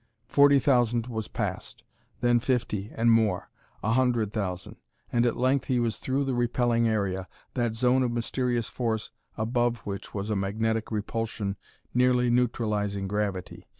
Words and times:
Forty 0.29 0.57
thousand 0.57 1.05
was 1.05 1.27
passed; 1.27 1.83
then 2.21 2.39
fifty 2.39 2.89
and 2.95 3.11
more; 3.11 3.51
a 3.83 3.91
hundred 3.91 4.33
thousand; 4.33 4.77
and 5.11 5.27
at 5.27 5.37
length 5.37 5.65
he 5.65 5.79
was 5.79 5.97
through 5.97 6.23
the 6.23 6.33
repelling 6.33 6.87
area, 6.87 7.27
that 7.53 7.75
zone 7.75 8.01
of 8.01 8.11
mysterious 8.11 8.67
force, 8.67 9.11
above 9.37 9.77
which 9.85 10.11
was 10.11 10.31
a 10.31 10.35
magnetic 10.35 10.89
repulsion 10.91 11.55
nearly 11.93 12.31
neutralizing 12.31 13.07
gravity. 13.07 13.67